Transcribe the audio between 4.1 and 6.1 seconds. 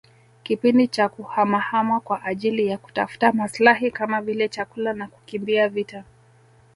vile chakula na kukimbia vita